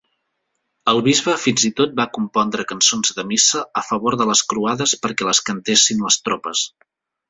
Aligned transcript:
El 0.93 1.01
bisbe 1.07 1.35
fins 1.41 1.65
i 1.69 1.71
tot 1.81 1.93
va 1.99 2.07
compondre 2.17 2.67
cançons 2.73 3.15
de 3.21 3.29
missa 3.35 3.63
a 3.83 3.87
favor 3.93 4.21
de 4.25 4.31
les 4.33 4.45
croades 4.55 4.99
perquè 5.07 5.33
les 5.33 5.47
cantessin 5.53 6.07
les 6.09 6.23
tropes. 6.29 6.71